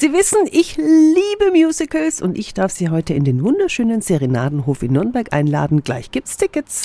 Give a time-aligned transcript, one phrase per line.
[0.00, 4.92] Sie wissen, ich liebe Musicals und ich darf Sie heute in den wunderschönen Serenadenhof in
[4.92, 5.82] Nürnberg einladen.
[5.82, 6.84] Gleich gibt's Tickets.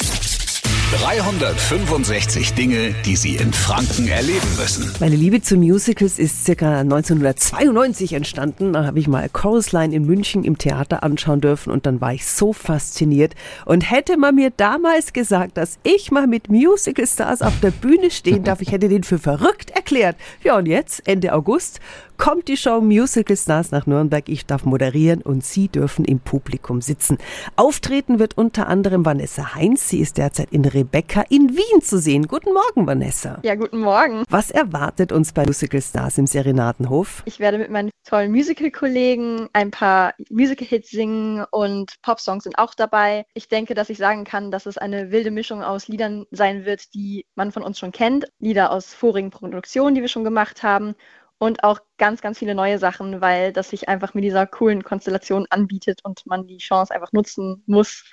[0.99, 4.91] 365 Dinge, die Sie in Franken erleben müssen.
[4.99, 8.73] Meine Liebe zu Musicals ist circa 1992 entstanden.
[8.73, 12.13] Da habe ich mal Chorus Line in München im Theater anschauen dürfen und dann war
[12.13, 13.33] ich so fasziniert.
[13.65, 18.43] Und hätte man mir damals gesagt, dass ich mal mit Musical-Stars auf der Bühne stehen
[18.43, 20.17] darf, ich hätte den für verrückt erklärt.
[20.43, 21.79] Ja, und jetzt, Ende August,
[22.17, 24.29] kommt die Show Musical Stars nach Nürnberg.
[24.29, 27.17] Ich darf moderieren und Sie dürfen im Publikum sitzen.
[27.55, 29.89] Auftreten wird unter anderem Vanessa Heinz.
[29.89, 32.27] Sie ist derzeit in Rebecca in Wien zu sehen.
[32.27, 33.39] Guten Morgen, Vanessa.
[33.43, 34.23] Ja, guten Morgen.
[34.29, 37.23] Was erwartet uns bei Musical Stars im Serenadenhof?
[37.25, 43.25] Ich werde mit meinen tollen Musical-Kollegen ein paar Musical-Hits singen und Pop-Songs sind auch dabei.
[43.33, 46.93] Ich denke, dass ich sagen kann, dass es eine wilde Mischung aus Liedern sein wird,
[46.93, 48.25] die man von uns schon kennt.
[48.39, 50.95] Lieder aus vorigen Produktionen, die wir schon gemacht haben
[51.37, 55.45] und auch ganz, ganz viele neue Sachen, weil das sich einfach mit dieser coolen Konstellation
[55.49, 58.05] anbietet und man die Chance einfach nutzen muss,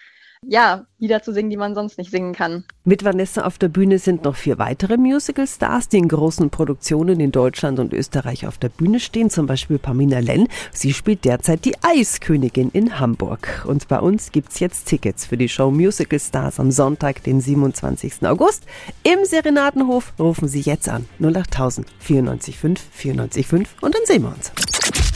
[0.51, 2.65] ja, Lieder zu singen, die man sonst nicht singen kann.
[2.85, 7.31] Mit Vanessa auf der Bühne sind noch vier weitere Musical-Stars, die in großen Produktionen in
[7.31, 10.49] Deutschland und Österreich auf der Bühne stehen, zum Beispiel Pamina Len.
[10.73, 13.65] Sie spielt derzeit die Eiskönigin in Hamburg.
[13.67, 17.41] Und bei uns gibt es jetzt Tickets für die Show Musical Stars am Sonntag, den
[17.41, 18.27] 27.
[18.27, 18.65] August.
[19.05, 24.35] Im Serenadenhof rufen Sie jetzt an 08000 94 5 94 5 und dann sehen wir
[24.35, 24.53] uns.